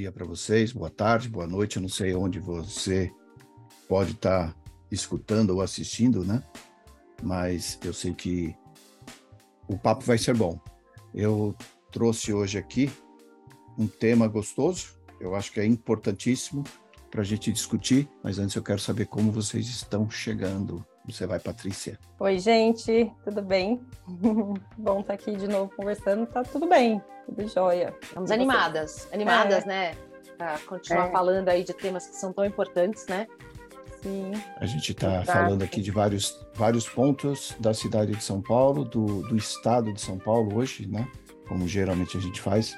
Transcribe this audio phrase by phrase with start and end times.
[0.00, 1.76] dia para vocês, boa tarde, boa noite.
[1.76, 3.10] Eu não sei onde você
[3.88, 4.56] pode estar tá
[4.90, 6.42] escutando ou assistindo, né?
[7.22, 8.54] Mas eu sei que
[9.66, 10.60] o papo vai ser bom.
[11.14, 11.56] Eu
[11.90, 12.92] trouxe hoje aqui
[13.78, 14.88] um tema gostoso,
[15.18, 16.62] eu acho que é importantíssimo
[17.10, 20.84] para a gente discutir, mas antes eu quero saber como vocês estão chegando.
[21.08, 21.98] Você vai, Patrícia.
[22.18, 23.80] Oi, gente, tudo bem?
[24.76, 27.94] Bom estar tá aqui de novo conversando, tá tudo bem, tudo jóia.
[28.02, 29.66] Estamos animadas, animadas, é.
[29.66, 29.94] né?
[30.36, 31.12] Para continuar é.
[31.12, 33.28] falando aí de temas que são tão importantes, né?
[34.02, 34.32] Sim.
[34.56, 39.22] A gente está falando aqui de vários, vários pontos da cidade de São Paulo, do,
[39.28, 41.08] do estado de São Paulo hoje, né?
[41.48, 42.76] Como geralmente a gente faz.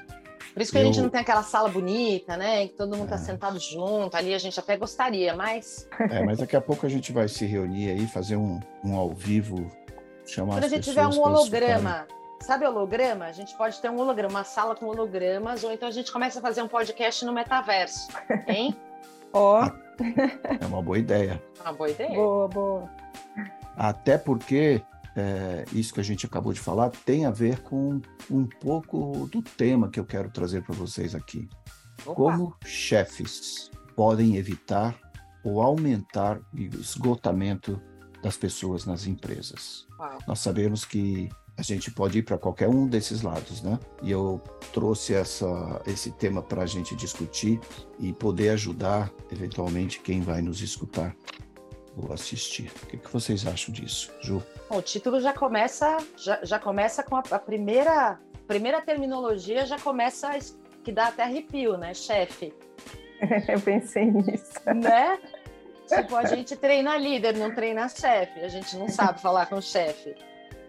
[0.58, 0.82] Por isso que eu...
[0.82, 2.66] a gente não tem aquela sala bonita, né?
[2.66, 3.18] Que todo mundo está é.
[3.18, 4.12] sentado junto.
[4.16, 5.88] Ali a gente até gostaria, mas.
[6.10, 9.10] É, mas daqui a pouco a gente vai se reunir aí, fazer um, um ao
[9.10, 9.70] vivo,
[10.26, 12.08] chamar Quando a gente tiver um holograma.
[12.40, 13.26] Sabe holograma?
[13.26, 16.40] A gente pode ter um holograma, uma sala com hologramas, ou então a gente começa
[16.40, 18.08] a fazer um podcast no metaverso,
[18.48, 18.76] hein?
[19.32, 19.64] Ó.
[19.64, 20.04] oh.
[20.60, 21.40] É uma boa ideia.
[21.60, 22.14] Uma boa ideia.
[22.14, 22.90] Boa, boa.
[23.76, 24.82] Até porque
[25.18, 29.42] é, isso que a gente acabou de falar tem a ver com um pouco do
[29.42, 31.48] tema que eu quero trazer para vocês aqui.
[32.06, 32.14] Opa.
[32.14, 34.96] Como chefes podem evitar
[35.42, 37.82] ou aumentar o esgotamento
[38.22, 39.88] das pessoas nas empresas.
[39.98, 40.18] Uau.
[40.28, 43.76] Nós sabemos que a gente pode ir para qualquer um desses lados, né?
[44.00, 44.40] E eu
[44.72, 47.58] trouxe essa, esse tema para a gente discutir
[47.98, 51.16] e poder ajudar, eventualmente, quem vai nos escutar
[52.02, 52.70] ou assistir.
[52.82, 54.42] O que, que vocês acham disso, Ju?
[54.68, 59.78] Bom, o título já começa, já, já começa com a, a primeira, primeira terminologia, já
[59.78, 60.38] começa a,
[60.84, 62.52] que dá até arrepio, né, chefe?
[63.48, 64.52] eu pensei nisso.
[64.66, 65.18] Né?
[65.86, 68.40] Tipo, a gente treina líder, não treina chefe.
[68.40, 70.14] A gente não sabe falar com o chefe.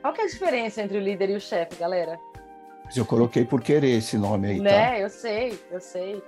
[0.02, 2.18] Qual que é a diferença entre o líder e o chefe, galera?
[2.96, 4.92] Eu coloquei por querer esse nome aí, né?
[4.92, 5.00] Tá?
[5.00, 6.24] Eu sei, eu sei.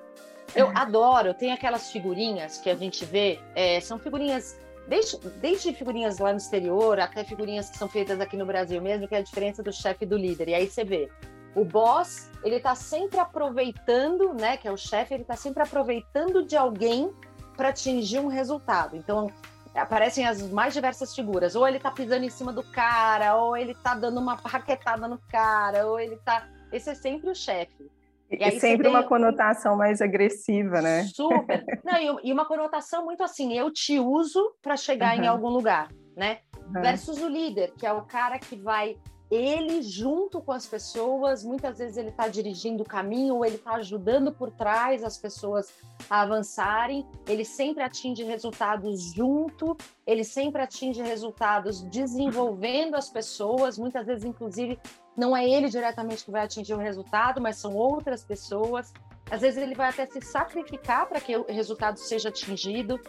[0.54, 6.20] Eu adoro, tem aquelas figurinhas que a gente vê, é, são figurinhas Desde, desde figurinhas
[6.20, 9.24] lá no exterior até figurinhas que são feitas aqui no Brasil mesmo, que é a
[9.24, 10.50] diferença do chefe e do líder.
[10.50, 11.10] E aí você vê,
[11.56, 16.46] o boss, ele está sempre aproveitando, né, que é o chefe, ele está sempre aproveitando
[16.46, 17.12] de alguém
[17.56, 18.96] para atingir um resultado.
[18.96, 19.30] Então,
[19.76, 21.56] aparecem as mais diversas figuras.
[21.56, 25.18] Ou ele está pisando em cima do cara, ou ele está dando uma raquetada no
[25.30, 27.90] cara, ou ele está Esse é sempre o chefe.
[28.32, 31.04] E, e sempre uma conotação mais agressiva, né?
[31.14, 31.66] Super.
[31.84, 35.24] Não, e, uma conotação muito assim, eu te uso para chegar uhum.
[35.24, 36.40] em algum lugar, né?
[36.74, 36.82] Uhum.
[36.82, 38.96] Versus o líder, que é o cara que vai
[39.32, 43.76] ele junto com as pessoas, muitas vezes ele está dirigindo o caminho, ou ele está
[43.76, 45.74] ajudando por trás as pessoas
[46.10, 54.06] a avançarem, ele sempre atinge resultados junto, ele sempre atinge resultados desenvolvendo as pessoas, muitas
[54.06, 54.78] vezes, inclusive,
[55.18, 58.94] não é ele diretamente que vai atingir o resultado, mas são outras pessoas.
[59.30, 63.00] Às vezes ele vai até se sacrificar para que o resultado seja atingido.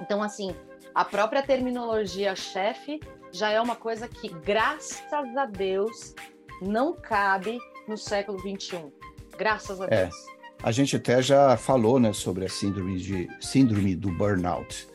[0.00, 0.54] Então, assim,
[0.94, 3.00] a própria terminologia chefe
[3.32, 6.14] já é uma coisa que, graças a Deus,
[6.60, 8.92] não cabe no século XXI.
[9.36, 10.04] Graças a é.
[10.04, 10.14] Deus.
[10.62, 14.88] A gente até já falou né, sobre a síndrome, de, síndrome do burnout.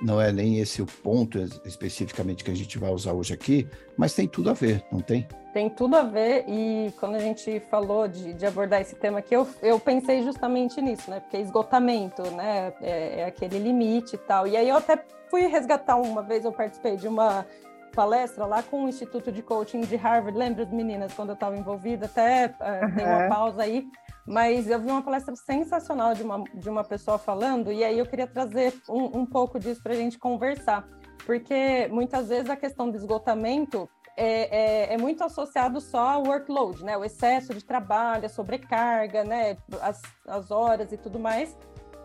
[0.00, 4.14] Não é nem esse o ponto especificamente que a gente vai usar hoje aqui, mas
[4.14, 5.26] tem tudo a ver, não tem?
[5.52, 9.34] Tem tudo a ver, e quando a gente falou de, de abordar esse tema aqui,
[9.34, 11.20] eu, eu pensei justamente nisso, né?
[11.20, 12.72] Porque esgotamento, né?
[12.80, 14.46] É, é aquele limite e tal.
[14.46, 17.44] E aí eu até fui resgatar uma vez, eu participei de uma
[17.98, 20.38] palestra lá com o Instituto de Coaching de Harvard.
[20.38, 22.06] Lembra, meninas, quando eu estava envolvida?
[22.06, 23.90] Até uh, tem uma pausa aí.
[24.24, 28.06] Mas eu vi uma palestra sensacional de uma, de uma pessoa falando, e aí eu
[28.06, 30.86] queria trazer um, um pouco disso para a gente conversar.
[31.26, 36.84] Porque muitas vezes a questão do esgotamento é, é, é, muito associado só ao workload,
[36.84, 36.96] né?
[36.96, 39.56] O excesso de trabalho, a sobrecarga, né?
[39.82, 41.56] As, as horas e tudo mais.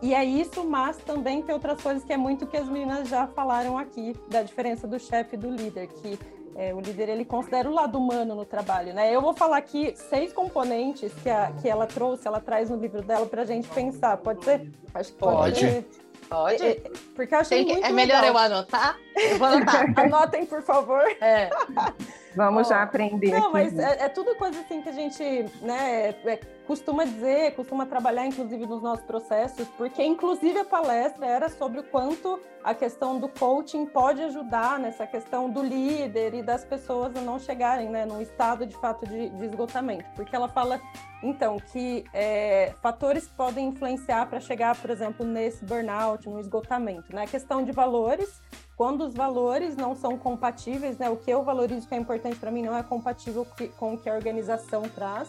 [0.02, 3.26] E é isso, mas também tem outras coisas que é muito que as meninas já
[3.26, 6.18] falaram aqui, da diferença do chefe e do líder, que
[6.56, 9.14] é, o líder ele considera o lado humano no trabalho, né?
[9.14, 13.02] Eu vou falar aqui seis componentes que, a, que ela trouxe, ela traz no livro
[13.02, 14.16] dela para a gente pensar.
[14.18, 14.70] Pode ser?
[14.94, 15.60] Acho que pode.
[15.60, 15.86] pode.
[16.28, 16.62] Pode?
[16.64, 16.80] É,
[17.14, 18.34] porque eu achei que, muito É melhor legal.
[18.34, 18.98] eu anotar?
[19.16, 19.92] Eu vou anotar.
[19.98, 21.04] Anotem, por favor.
[21.20, 21.50] É.
[22.36, 23.30] Vamos oh, já aprender.
[23.30, 23.52] Não, aqui.
[23.52, 25.22] mas é, é, tudo coisa assim que a gente
[25.62, 31.48] né, é, costuma dizer, costuma trabalhar, inclusive, nos nossos processos, porque, inclusive, a palestra era
[31.48, 36.64] sobre o quanto a questão do coaching pode ajudar nessa questão do líder e das
[36.64, 40.06] pessoas a não chegarem né, num estado, de fato, de, de esgotamento.
[40.16, 40.80] Porque ela fala,
[41.22, 47.14] então, que é, fatores podem influenciar para chegar, por exemplo, nesse burnout, no esgotamento.
[47.14, 47.24] Né?
[47.24, 48.40] A questão de valores,
[48.78, 52.50] quando os valores não são compatíveis, né, o que eu valorizo que é importante para
[52.50, 53.46] mim não é compatível
[53.78, 55.28] com o que a organização traz.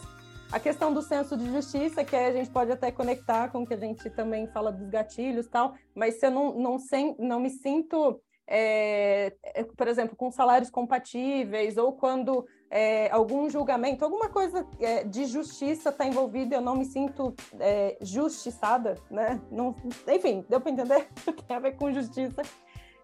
[0.51, 3.73] A questão do senso de justiça, que a gente pode até conectar com o que
[3.73, 7.49] a gente também fala dos gatilhos tal, mas se eu não, não, sem, não me
[7.49, 14.65] sinto, é, é, por exemplo, com salários compatíveis, ou quando é, algum julgamento, alguma coisa
[14.79, 19.41] é, de justiça está envolvida, eu não me sinto é, justiçada, né?
[19.51, 19.75] Não,
[20.07, 21.07] enfim, deu para entender?
[21.47, 22.41] Tem a ver com justiça.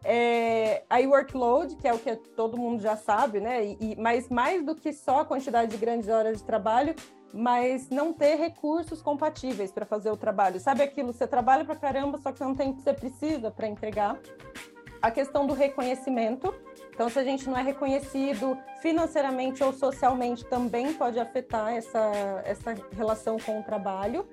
[0.03, 3.63] É, aí workload, que é o que todo mundo já sabe, né?
[3.63, 6.95] E, mas mais do que só a quantidade de grandes horas de trabalho,
[7.33, 10.59] mas não ter recursos compatíveis para fazer o trabalho.
[10.59, 11.13] Sabe aquilo?
[11.13, 14.17] Você trabalha para caramba, só que você não tem o que você precisa para entregar.
[15.01, 16.53] A questão do reconhecimento.
[16.93, 22.11] Então, se a gente não é reconhecido financeiramente ou socialmente, também pode afetar essa,
[22.45, 24.27] essa relação com o trabalho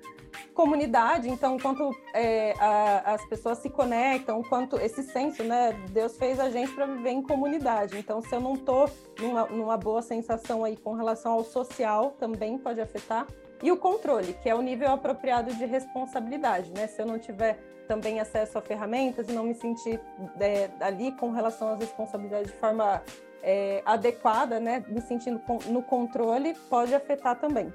[0.53, 5.71] comunidade, então, quanto é, a, as pessoas se conectam, quanto esse senso, né?
[5.91, 7.97] Deus fez a gente para viver em comunidade.
[7.97, 8.89] Então, se eu não estou
[9.19, 13.25] numa, numa boa sensação aí com relação ao social, também pode afetar.
[13.61, 16.87] E o controle, que é o nível apropriado de responsabilidade, né?
[16.87, 17.57] Se eu não tiver
[17.89, 19.99] também acesso a ferramentas e não me sentir
[20.39, 23.01] é, ali com relação às responsabilidades de forma
[23.41, 24.85] é, adequada, né?
[24.87, 27.73] Me sentindo no controle, pode afetar também.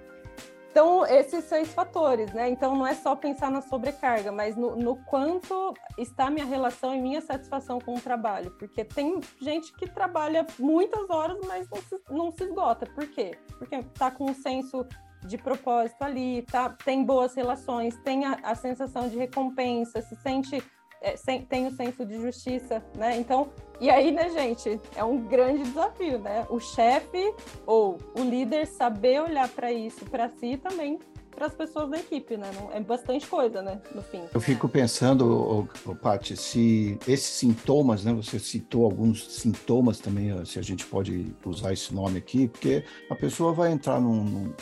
[0.71, 2.49] Então, esses os fatores, né?
[2.49, 7.01] Então, não é só pensar na sobrecarga, mas no, no, quanto está minha relação e
[7.01, 8.53] minha satisfação com o trabalho.
[8.53, 12.87] Porque tem gente que trabalha muitas horas, mas não se, não se esgota.
[12.87, 13.37] Por quê?
[13.59, 14.85] Porque está com um senso
[15.25, 20.63] de propósito ali, tá, tem boas relações, tem a, a sensação de recompensa, se sente
[21.05, 23.19] é, tem o senso de justiça, né?
[23.19, 26.47] Então, e aí, né, gente, é um grande desafio, né?
[26.49, 27.35] O chefe
[27.67, 30.99] ou o líder saber olhar para isso, para si e também
[31.35, 32.49] para as pessoas da equipe, né?
[32.73, 34.23] É bastante coisa, né, no fim.
[34.33, 40.59] Eu fico pensando, oh, Paty, se esses sintomas, né, você citou alguns sintomas também, se
[40.59, 44.53] a gente pode usar esse nome aqui, porque a pessoa vai entrar num, num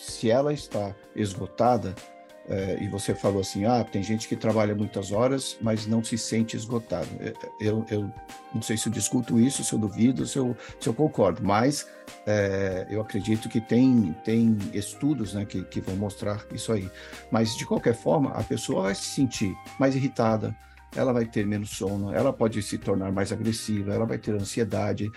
[0.00, 1.94] se ela está esgotada,
[2.48, 6.18] é, e você falou assim, ah, tem gente que trabalha muitas horas, mas não se
[6.18, 7.08] sente esgotado.
[7.20, 8.12] É, eu, eu
[8.52, 11.86] não sei se eu discuto isso, se eu duvido, se eu, se eu concordo, mas
[12.26, 16.90] é, eu acredito que tem, tem estudos né, que, que vão mostrar isso aí.
[17.30, 20.56] Mas, de qualquer forma, a pessoa vai se sentir mais irritada,
[20.94, 25.10] ela vai ter menos sono, ela pode se tornar mais agressiva, ela vai ter ansiedade.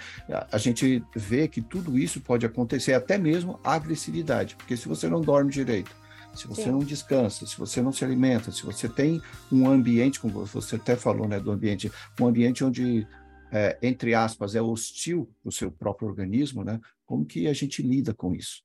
[0.52, 5.10] A gente vê que tudo isso pode acontecer, até mesmo a agressividade, porque se você
[5.10, 5.92] não dorme direito,
[6.34, 6.72] se você Sim.
[6.72, 9.22] não descansa, se você não se alimenta, se você tem
[9.52, 13.08] um ambiente, como você até falou, né, do ambiente, um ambiente onde,
[13.52, 16.80] é, entre aspas, é hostil o seu próprio organismo, né?
[17.06, 18.64] Como que a gente lida com isso?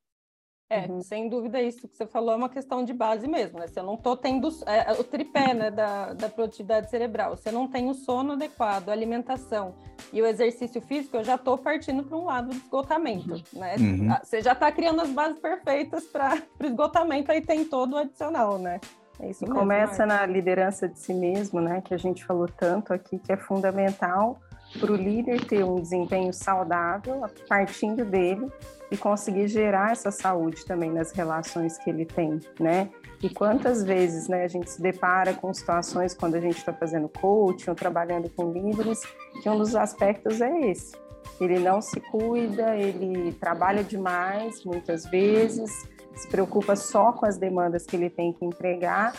[0.71, 1.01] É, uhum.
[1.01, 3.67] sem dúvida, isso que você falou é uma questão de base mesmo, né?
[3.69, 7.55] Se eu não estou tendo é, o tripé né, da, da produtividade cerebral, se eu
[7.55, 9.75] não tenho sono adequado, alimentação
[10.13, 13.61] e o exercício físico, eu já estou partindo para um lado de esgotamento, uhum.
[13.61, 13.77] né?
[13.79, 14.13] Uhum.
[14.13, 17.97] Ah, você já está criando as bases perfeitas para o esgotamento, aí tem todo o
[17.97, 18.79] adicional, né?
[19.21, 21.81] É isso mesmo, começa na liderança de si mesmo, né?
[21.81, 24.39] Que a gente falou tanto aqui, que é fundamental
[24.79, 28.53] para o líder ter um desempenho saudável, partindo dele,
[28.91, 32.91] e conseguir gerar essa saúde também nas relações que ele tem, né?
[33.23, 37.09] E quantas vezes né, a gente se depara com situações quando a gente está fazendo
[37.09, 39.01] coaching ou trabalhando com líderes,
[39.43, 40.97] que um dos aspectos é esse.
[41.41, 47.87] Ele não se cuida, ele trabalha demais muitas vezes, se preocupa só com as demandas
[47.87, 49.15] que ele tem que entregar,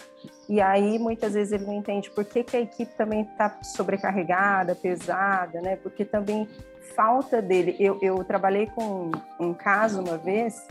[0.49, 4.75] e aí muitas vezes ele não entende por que, que a equipe também está sobrecarregada,
[4.75, 5.77] pesada, né?
[5.77, 6.47] Porque também
[6.95, 7.75] falta dele.
[7.79, 10.67] Eu, eu trabalhei com um caso uma vez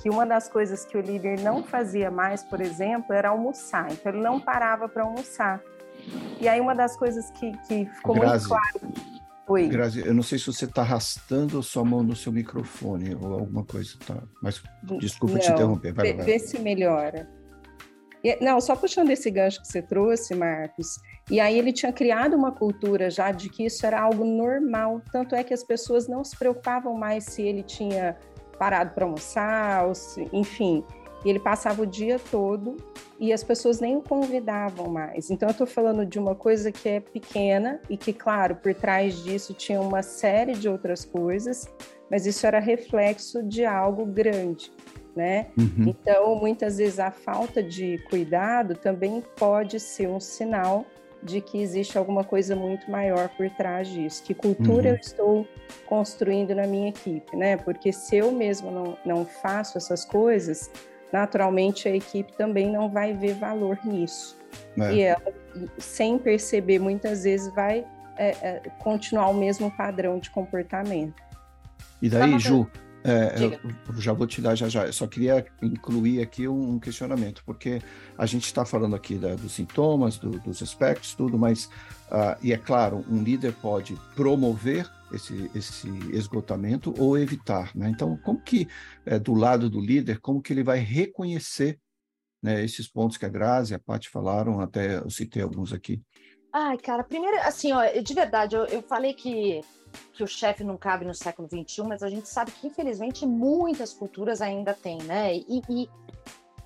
[0.00, 3.90] que uma das coisas que o líder não fazia mais, por exemplo, era almoçar.
[3.90, 5.60] Então ele não parava para almoçar.
[6.40, 8.94] E aí uma das coisas que, que ficou Grazi, muito claro.
[9.48, 9.68] Oi.
[9.68, 13.32] Grazi, eu não sei se você está arrastando a sua mão no seu microfone ou
[13.32, 14.22] alguma coisa, tá?
[14.42, 14.62] Mas
[15.00, 15.92] desculpa não, te interromper.
[15.92, 16.24] Vai, vai.
[16.24, 17.28] Vê se melhora.
[18.40, 20.98] Não, só puxando esse gancho que você trouxe, Marcos,
[21.30, 25.34] e aí ele tinha criado uma cultura já de que isso era algo normal, tanto
[25.34, 28.16] é que as pessoas não se preocupavam mais se ele tinha
[28.58, 30.84] parado para almoçar, ou se, enfim.
[31.24, 32.76] Ele passava o dia todo
[33.18, 35.30] e as pessoas nem o convidavam mais.
[35.30, 39.22] Então eu estou falando de uma coisa que é pequena e que, claro, por trás
[39.24, 41.68] disso tinha uma série de outras coisas,
[42.08, 44.70] mas isso era reflexo de algo grande
[45.14, 45.46] né?
[45.56, 45.88] Uhum.
[45.88, 50.84] Então, muitas vezes a falta de cuidado também pode ser um sinal
[51.22, 54.22] de que existe alguma coisa muito maior por trás disso.
[54.22, 54.94] Que cultura uhum.
[54.94, 55.48] eu estou
[55.86, 57.56] construindo na minha equipe, né?
[57.56, 60.70] Porque se eu mesmo não, não faço essas coisas,
[61.12, 64.38] naturalmente a equipe também não vai ver valor nisso.
[64.78, 64.94] É.
[64.94, 65.34] E ela,
[65.78, 67.84] sem perceber, muitas vezes vai
[68.16, 71.22] é, é, continuar o mesmo padrão de comportamento.
[72.00, 72.68] E daí, Ju,
[73.04, 74.86] É, eu já vou te dar já já.
[74.86, 77.80] Eu só queria incluir aqui um questionamento, porque
[78.16, 81.66] a gente está falando aqui da, dos sintomas, do, dos aspectos, tudo, mas,
[82.10, 87.88] uh, e é claro, um líder pode promover esse, esse esgotamento ou evitar, né?
[87.88, 88.68] Então, como que,
[89.06, 91.78] é, do lado do líder, como que ele vai reconhecer
[92.42, 96.02] né, esses pontos que a Grazi e a Paty falaram, até eu citei alguns aqui.
[96.52, 99.60] Ai, cara, primeiro, assim, ó, de verdade, eu, eu falei que,
[100.12, 103.92] que o chefe não cabe no século XXI, mas a gente sabe que, infelizmente, muitas
[103.92, 105.36] culturas ainda têm, né?
[105.36, 105.88] E, e,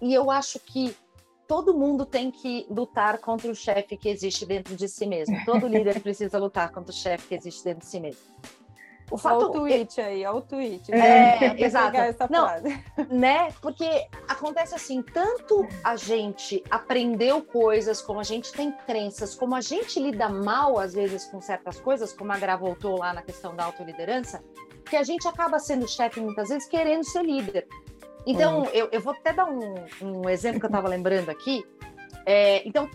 [0.00, 0.94] e eu acho que
[1.48, 5.36] todo mundo tem que lutar contra o chefe que existe dentro de si mesmo.
[5.44, 8.22] Todo líder precisa lutar contra o chefe que existe dentro de si mesmo.
[9.12, 10.90] O fato, olha o tweet aí, olha o tweet.
[10.90, 11.98] É, é exato.
[11.98, 12.82] Essa Não, frase.
[13.10, 13.52] né?
[13.60, 19.60] Porque acontece assim, tanto a gente aprendeu coisas, como a gente tem crenças, como a
[19.60, 23.54] gente lida mal às vezes com certas coisas, como a Gra voltou lá na questão
[23.54, 24.42] da autoliderança,
[24.88, 27.68] que a gente acaba sendo chefe muitas vezes querendo ser líder.
[28.26, 28.66] Então, hum.
[28.72, 31.62] eu, eu vou até dar um, um exemplo que eu estava lembrando aqui.
[32.24, 32.88] É, então,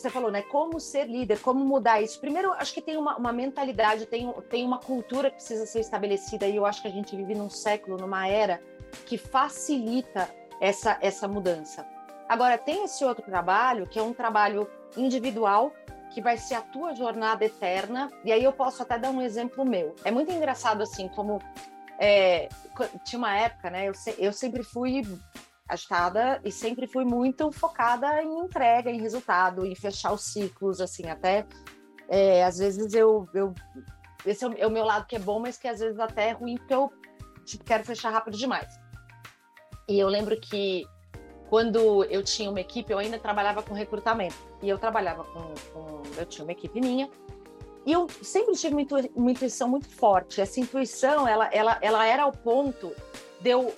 [0.00, 0.42] você falou, né?
[0.42, 2.20] Como ser líder, como mudar isso.
[2.20, 6.46] Primeiro, acho que tem uma, uma, mentalidade, tem, tem uma cultura que precisa ser estabelecida,
[6.46, 8.60] e eu acho que a gente vive num século, numa era
[9.06, 10.28] que facilita
[10.60, 11.86] essa, essa mudança.
[12.28, 15.72] Agora, tem esse outro trabalho, que é um trabalho individual,
[16.10, 19.64] que vai ser a tua jornada eterna, e aí eu posso até dar um exemplo
[19.64, 19.94] meu.
[20.04, 21.40] É muito engraçado, assim, como.
[21.98, 22.48] É,
[23.04, 23.88] tinha uma época, né?
[23.88, 25.02] Eu, eu sempre fui
[25.70, 31.08] agitada e sempre fui muito focada em entrega, em resultado, em fechar os ciclos, assim,
[31.08, 31.46] até
[32.08, 33.54] é, às vezes eu, eu
[34.26, 36.30] esse é o, é o, meu lado que é bom, mas que às vezes até
[36.30, 36.90] é ruim porque eu
[37.44, 38.68] tipo, quero fechar rápido demais.
[39.88, 40.84] E eu lembro que
[41.48, 46.02] quando eu tinha uma equipe, eu ainda trabalhava com recrutamento e eu trabalhava com, com
[46.16, 47.08] eu tinha uma equipe minha
[47.86, 48.74] e eu sempre tive
[49.14, 50.40] uma, intuição muito forte.
[50.40, 52.94] Essa intuição, ela, ela, ela era ao ponto
[53.40, 53.74] de eu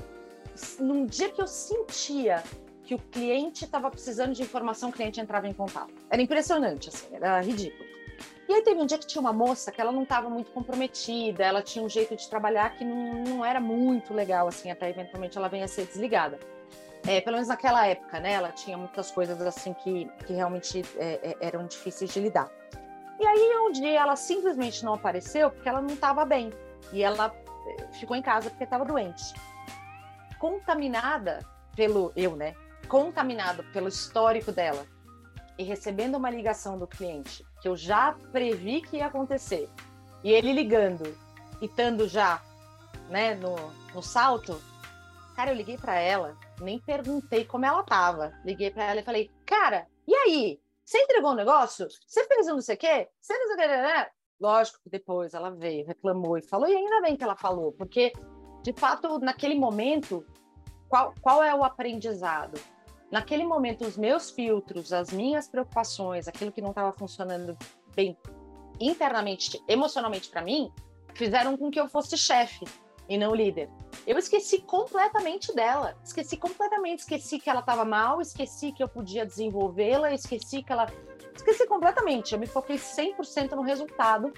[0.79, 2.43] num dia que eu sentia
[2.85, 5.93] que o cliente estava precisando de informação, o cliente entrava em contato.
[6.11, 7.91] Era impressionante, assim, era ridículo.
[8.49, 11.45] E aí teve um dia que tinha uma moça que ela não estava muito comprometida,
[11.45, 15.39] ela tinha um jeito de trabalhar que não, não era muito legal, assim, até eventualmente
[15.39, 16.39] ela venha a ser desligada.
[17.07, 18.33] É, pelo menos naquela época, né?
[18.33, 22.51] Ela tinha muitas coisas assim que, que realmente é, é, eram difíceis de lidar.
[23.19, 26.51] E aí um dia ela simplesmente não apareceu porque ela não estava bem.
[26.93, 27.35] E ela
[27.67, 29.35] é, ficou em casa porque estava doente
[30.43, 31.39] contaminada
[31.77, 32.57] pelo eu, né?
[32.89, 34.85] Contaminado pelo histórico dela
[35.57, 39.71] e recebendo uma ligação do cliente que eu já previ que ia acontecer
[40.25, 41.17] e ele ligando
[41.61, 42.43] e estando já,
[43.09, 43.55] né, no,
[43.95, 44.61] no salto,
[45.37, 48.33] cara, eu liguei para ela, nem perguntei como ela tava.
[48.45, 50.61] Liguei para ela e falei, cara, e aí?
[50.85, 51.87] Você entregou um negócio?
[52.05, 53.09] Você fez um não sei o quê?
[53.21, 53.69] Você não sei o quê?
[53.69, 54.07] Né?
[54.41, 58.13] Lógico que depois ela veio, reclamou e falou, e ainda bem que ela falou, porque
[58.63, 60.25] de fato, naquele momento,
[60.89, 62.61] qual, qual é o aprendizado?
[63.11, 67.57] Naquele momento, os meus filtros, as minhas preocupações, aquilo que não estava funcionando
[67.95, 68.17] bem
[68.81, 70.73] internamente, emocionalmente para mim,
[71.15, 72.65] fizeram com que eu fosse chefe
[73.09, 73.69] e não líder.
[74.07, 79.27] Eu esqueci completamente dela, esqueci completamente, esqueci que ela estava mal, esqueci que eu podia
[79.27, 80.87] desenvolvê-la, esqueci que ela.
[81.35, 84.33] Esqueci completamente, eu me foquei 100% no resultado,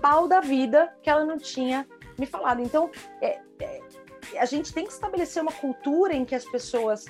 [0.00, 1.86] pau da vida que ela não tinha
[2.18, 2.60] me falado.
[2.60, 3.80] Então, é, é,
[4.38, 7.04] a gente tem que estabelecer uma cultura em que as pessoas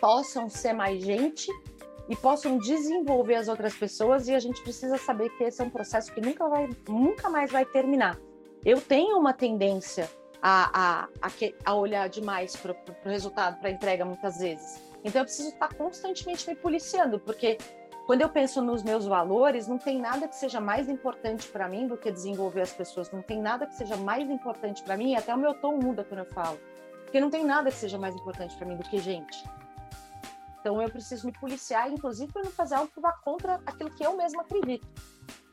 [0.00, 1.50] possam ser mais gente
[2.08, 5.70] e possam desenvolver as outras pessoas e a gente precisa saber que esse é um
[5.70, 8.18] processo que nunca vai nunca mais vai terminar.
[8.64, 10.08] Eu tenho uma tendência
[10.40, 11.30] a, a, a,
[11.64, 14.80] a olhar demais para o resultado, para a entrega muitas vezes.
[15.04, 17.58] Então eu preciso estar constantemente me policiando, porque
[18.06, 21.88] quando eu penso nos meus valores, não tem nada que seja mais importante para mim
[21.88, 23.10] do que desenvolver as pessoas.
[23.10, 26.20] Não tem nada que seja mais importante para mim, até o meu tom muda quando
[26.20, 26.56] eu falo.
[27.02, 29.36] Porque não tem nada que seja mais importante para mim do que gente.
[30.60, 34.06] Então eu preciso me policiar, inclusive para não fazer algo que vá contra aquilo que
[34.06, 34.86] eu mesma acredito.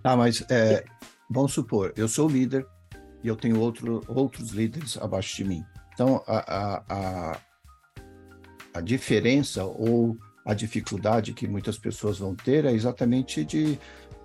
[0.04, 0.86] Ah, mas é,
[1.32, 2.68] vamos supor, eu sou líder
[3.24, 5.66] e eu tenho outro, outros líderes abaixo de mim.
[5.94, 7.40] Então a, a, a,
[8.76, 13.80] a diferença ou a dificuldade que muitas pessoas vão ter é exatamente de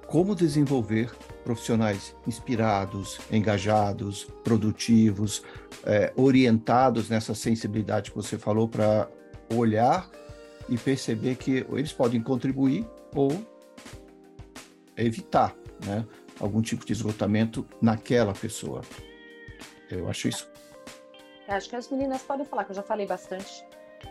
[0.07, 5.43] como desenvolver profissionais inspirados, engajados, produtivos,
[5.85, 9.09] é, orientados nessa sensibilidade que você falou para
[9.55, 10.09] olhar
[10.69, 13.31] e perceber que eles podem contribuir ou
[14.97, 16.07] evitar né,
[16.41, 18.81] algum tipo de esgotamento naquela pessoa.
[19.91, 20.51] Eu acho isso.
[21.47, 23.65] Acho que as meninas podem falar, que eu já falei bastante.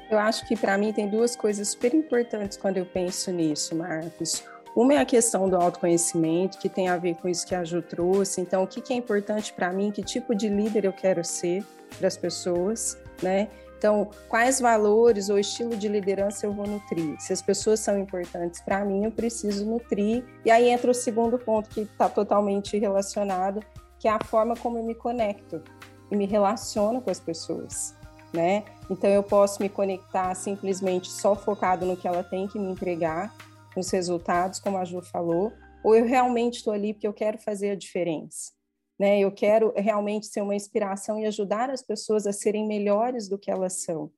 [0.10, 4.44] Eu acho que para mim tem duas coisas super importantes quando eu penso nisso, Marcos.
[4.76, 7.82] Uma é a questão do autoconhecimento, que tem a ver com isso que a Ju
[7.82, 8.40] trouxe.
[8.40, 9.92] Então, o que, é importante para mim?
[9.92, 11.66] Que tipo de líder eu quero ser?
[11.98, 13.48] para as pessoas, né?
[13.78, 17.16] Então, quais valores ou estilo de liderança eu vou nutrir?
[17.20, 20.26] Se as pessoas são importantes para mim, eu preciso nutrir.
[20.44, 23.62] E aí entra o segundo ponto que está totalmente relacionado,
[24.00, 25.62] que é a forma como eu me conecto
[26.10, 27.96] e me relaciono com as pessoas,
[28.34, 28.64] né?
[28.90, 33.34] Então, eu posso me conectar simplesmente só focado no que ela tem que me entregar,
[33.76, 35.52] nos resultados, como a Ju falou,
[35.84, 38.58] ou eu realmente estou ali porque eu quero fazer a diferença
[39.00, 39.20] né?
[39.20, 43.52] Eu quero realmente ser uma inspiração e ajudar as pessoas a serem melhores do que
[43.52, 44.12] elas são,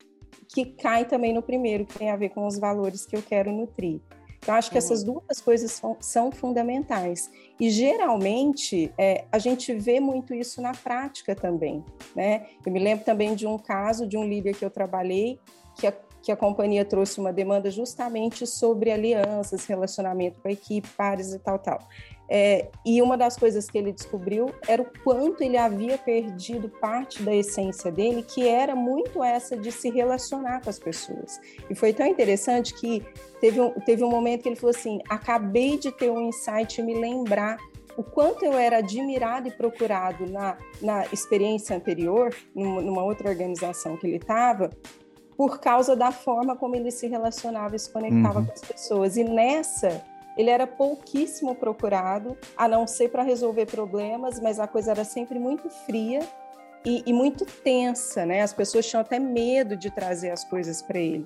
[0.53, 3.51] que cai também no primeiro, que tem a ver com os valores que eu quero
[3.51, 3.99] nutrir.
[4.41, 4.79] Então, acho que uhum.
[4.79, 7.29] essas duas coisas são, são fundamentais.
[7.59, 11.83] E, geralmente, é, a gente vê muito isso na prática também.
[12.15, 12.47] Né?
[12.65, 15.39] Eu me lembro também de um caso de um líder que eu trabalhei,
[15.75, 20.87] que a, que a companhia trouxe uma demanda justamente sobre alianças, relacionamento com a equipe,
[20.89, 21.79] pares e tal, tal.
[22.31, 27.23] É, e uma das coisas que ele descobriu era o quanto ele havia perdido parte
[27.23, 31.41] da essência dele, que era muito essa de se relacionar com as pessoas.
[31.69, 33.03] E foi tão interessante que
[33.39, 36.83] teve um, teve um momento que ele falou assim: acabei de ter um insight e
[36.83, 37.57] me lembrar
[37.97, 44.07] o quanto eu era admirado e procurado na, na experiência anterior, numa outra organização que
[44.07, 44.69] ele estava,
[45.35, 48.45] por causa da forma como ele se relacionava e se conectava uhum.
[48.45, 49.17] com as pessoas.
[49.17, 50.01] E nessa
[50.37, 55.37] ele era pouquíssimo procurado, a não ser para resolver problemas, mas a coisa era sempre
[55.37, 56.21] muito fria
[56.85, 58.41] e, e, muito tensa, né?
[58.41, 61.25] As pessoas tinham até medo de trazer as coisas para ele.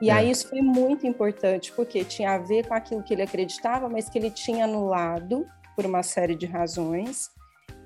[0.00, 0.12] E é.
[0.12, 4.08] aí isso foi muito importante, porque tinha a ver com aquilo que ele acreditava, mas
[4.08, 7.30] que ele tinha anulado por uma série de razões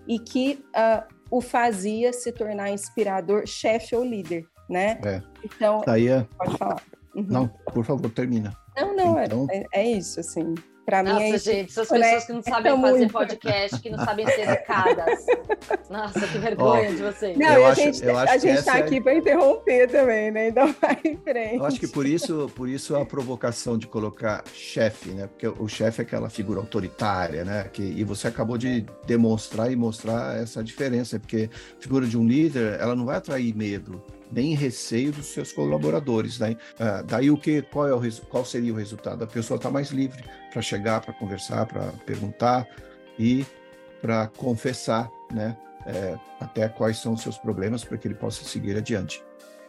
[0.06, 5.00] e que uh, o fazia se tornar inspirador, chefe ou líder, né?
[5.04, 5.22] É.
[5.42, 6.06] Então, Daí,
[6.36, 6.82] pode falar.
[7.14, 7.26] Uhum.
[7.28, 8.56] Não, por favor, termina.
[8.76, 9.46] Não, não, é, então...
[9.50, 10.54] é, é isso, assim.
[10.84, 13.12] Para mim Nossa, é gente, essas pessoas que não sabem é fazer muito.
[13.12, 15.24] podcast, que não sabem ser educadas.
[15.88, 17.38] Nossa, que vergonha oh, de vocês.
[17.38, 18.82] Não, eu a acho, gente, eu a gente está é...
[18.82, 20.48] aqui para interromper também, né?
[20.48, 21.56] Então vai em frente.
[21.56, 25.26] Eu acho que por isso, por isso a provocação de colocar chefe, né?
[25.26, 27.68] Porque o chefe é aquela figura autoritária, né?
[27.72, 32.26] Que, e você acabou de demonstrar e mostrar essa diferença, porque a figura de um
[32.26, 34.02] líder, ela não vai atrair medo
[34.34, 36.38] nem receio dos seus colaboradores.
[36.38, 36.56] Né?
[36.78, 39.22] Ah, daí o que, qual, é o, qual seria o resultado?
[39.22, 42.66] A pessoa está mais livre para chegar, para conversar, para perguntar
[43.18, 43.46] e
[44.02, 45.56] para confessar, né?
[45.86, 49.22] É, até quais são os seus problemas para que ele possa seguir adiante.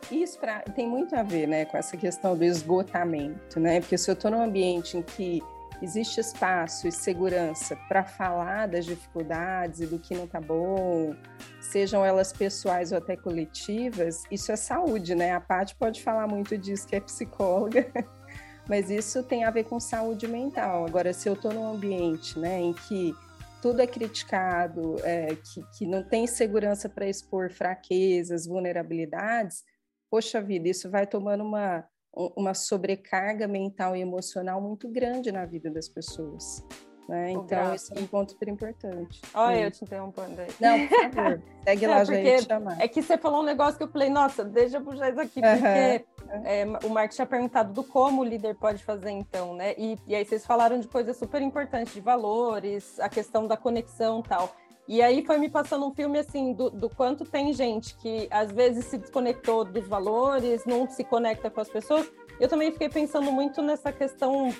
[0.09, 3.81] Isso pra, tem muito a ver né, com essa questão do esgotamento, né?
[3.81, 5.43] Porque se eu estou num ambiente em que
[5.81, 11.15] existe espaço e segurança para falar das dificuldades e do que não está bom,
[11.59, 15.33] sejam elas pessoais ou até coletivas, isso é saúde, né?
[15.33, 17.91] A Paty pode falar muito disso, que é psicóloga,
[18.67, 20.85] mas isso tem a ver com saúde mental.
[20.85, 23.13] Agora, se eu estou num ambiente né, em que
[23.61, 29.63] tudo é criticado, é, que, que não tem segurança para expor fraquezas, vulnerabilidades,
[30.09, 31.83] poxa vida, isso vai tomando uma
[32.15, 36.63] uma sobrecarga mental e emocional muito grande na vida das pessoas.
[37.07, 37.31] Né?
[37.31, 39.21] Então, esse é um ponto super importante.
[39.33, 40.47] Olha, eu te interrompendo aí.
[40.59, 42.81] Não, por favor, segue lá, é, já ia te chamar.
[42.81, 45.39] É que você falou um negócio que eu falei, nossa, deixa eu puxar isso aqui,
[45.39, 46.05] porque
[46.43, 49.75] é, o Marcos tinha perguntado do como o líder pode fazer, então, né?
[49.77, 54.21] E, e aí vocês falaram de coisas super importantes, de valores, a questão da conexão
[54.21, 54.55] e tal.
[54.87, 58.51] E aí foi me passando um filme assim do, do, quanto tem gente que às
[58.51, 62.11] vezes se desconectou dos valores, não se conecta com as pessoas.
[62.39, 64.53] Eu também fiquei pensando muito nessa questão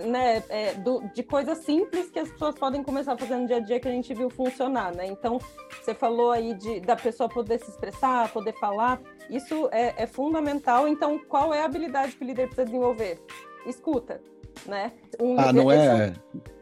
[0.00, 3.56] né, é, do, de coisas simples que as pessoas podem começar a fazer no dia
[3.56, 5.06] a dia que a gente viu funcionar, né?
[5.06, 5.38] Então,
[5.80, 10.88] você falou aí de, da pessoa poder se expressar, poder falar, isso é, é fundamental.
[10.88, 13.20] Então, qual é a habilidade que o líder precisa desenvolver?
[13.66, 14.20] Escuta,
[14.66, 14.92] né?
[15.20, 16.14] Um ah, não é,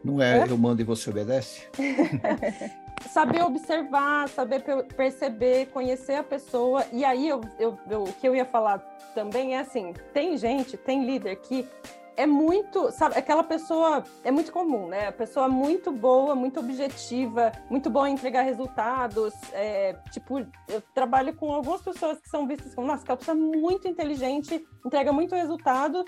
[0.03, 1.67] não é, é eu mando e você obedece?
[3.09, 4.63] saber observar, saber
[4.95, 6.85] perceber, conhecer a pessoa.
[6.91, 8.79] E aí, eu, eu, eu, o que eu ia falar
[9.13, 11.67] também é assim: tem gente, tem líder que
[12.17, 15.07] é muito, sabe, aquela pessoa é muito comum, né?
[15.07, 19.33] A pessoa muito boa, muito objetiva, muito boa em entregar resultados.
[19.51, 23.39] É, tipo, eu trabalho com algumas pessoas que são vistas como, nossa, aquela pessoa é
[23.39, 26.05] muito inteligente, entrega muito resultado,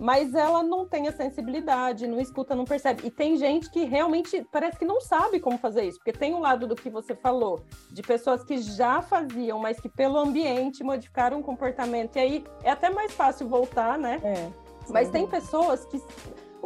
[0.00, 3.06] mas ela não tem a sensibilidade, não escuta, não percebe.
[3.06, 6.40] E tem gente que realmente parece que não sabe como fazer isso, porque tem um
[6.40, 7.60] lado do que você falou,
[7.92, 12.16] de pessoas que já faziam, mas que pelo ambiente modificaram o comportamento.
[12.16, 14.22] E aí é até mais fácil voltar, né?
[14.24, 14.50] É,
[14.88, 16.02] mas tem pessoas que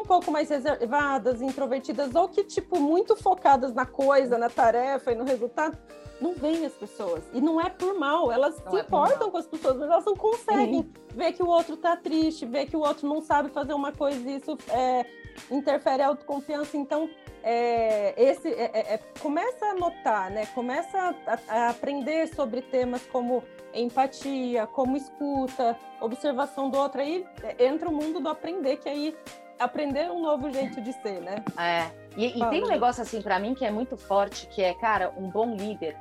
[0.02, 5.14] um pouco mais reservadas, introvertidas, ou que, tipo, muito focadas na coisa, na tarefa e
[5.14, 5.78] no resultado,
[6.20, 7.22] não veem as pessoas.
[7.32, 10.04] E não é por mal, elas não se é importam com as pessoas, mas elas
[10.04, 10.92] não conseguem Sim.
[11.14, 14.18] ver que o outro tá triste, ver que o outro não sabe fazer uma coisa
[14.28, 15.04] e isso é,
[15.50, 16.76] interfere a autoconfiança.
[16.76, 17.10] Então,
[17.42, 20.46] é, esse é, é, é começa a notar, né?
[20.46, 23.42] Começa a, a, aprender sobre temas como
[23.74, 27.00] empatia, como escuta, observação do outro.
[27.00, 29.14] Aí é, entra o mundo do aprender, que aí
[29.58, 31.36] aprender um novo jeito de ser, né?
[31.56, 31.90] É.
[32.16, 35.12] E, e tem um negócio assim para mim que é muito forte, que é, cara,
[35.16, 35.96] um bom líder,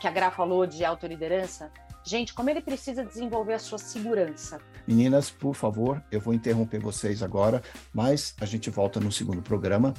[0.00, 1.70] que a Gra falou de autoliderança.
[2.04, 4.60] Gente, como ele precisa desenvolver a sua segurança.
[4.86, 7.60] Meninas, por favor, eu vou interromper vocês agora,
[7.92, 9.92] mas a gente volta no segundo programa,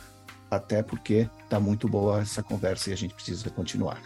[0.49, 4.01] até porque tá muito boa essa conversa e a gente precisa continuar.